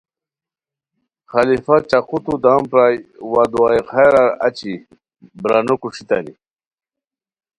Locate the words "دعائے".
3.51-3.79